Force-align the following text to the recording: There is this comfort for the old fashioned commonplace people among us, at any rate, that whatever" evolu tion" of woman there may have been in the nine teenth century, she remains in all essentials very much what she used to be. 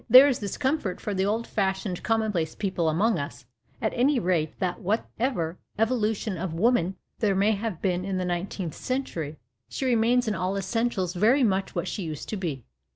There 0.09 0.27
is 0.27 0.39
this 0.39 0.57
comfort 0.57 0.99
for 0.99 1.13
the 1.13 1.27
old 1.27 1.45
fashioned 1.45 2.01
commonplace 2.01 2.55
people 2.55 2.89
among 2.89 3.19
us, 3.19 3.45
at 3.79 3.93
any 3.95 4.17
rate, 4.17 4.57
that 4.57 4.79
whatever" 4.81 5.59
evolu 5.77 6.15
tion" 6.15 6.37
of 6.39 6.55
woman 6.55 6.95
there 7.19 7.35
may 7.35 7.51
have 7.51 7.83
been 7.83 8.03
in 8.03 8.17
the 8.17 8.25
nine 8.25 8.47
teenth 8.47 8.73
century, 8.73 9.37
she 9.69 9.85
remains 9.85 10.27
in 10.27 10.33
all 10.33 10.57
essentials 10.57 11.13
very 11.13 11.43
much 11.43 11.75
what 11.75 11.87
she 11.87 12.01
used 12.01 12.29
to 12.29 12.35
be. 12.35 12.63